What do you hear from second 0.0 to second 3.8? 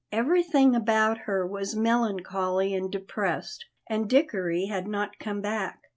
Everything about her was melancholy and depressed,